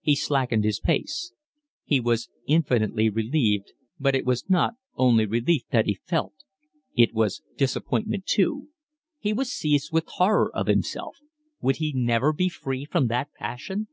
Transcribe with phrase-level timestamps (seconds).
[0.00, 1.34] He slackened his pace.
[1.84, 6.32] He was infinitely relieved, but it was not only relief that he felt;
[6.96, 8.70] it was disappointment too;
[9.18, 11.18] he was seized with horror of himself.
[11.60, 13.88] Would he never be free from that passion?